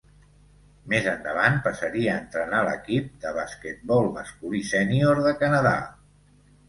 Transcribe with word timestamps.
Més 0.93 1.09
endavant 1.11 1.59
passaria 1.67 2.09
a 2.13 2.17
entrenar 2.23 2.61
l'equip 2.69 3.11
de 3.27 3.35
basquetbol 3.37 4.09
masculí 4.19 4.63
sènior 4.75 5.23
de 5.29 5.35
Canadà. 5.43 5.75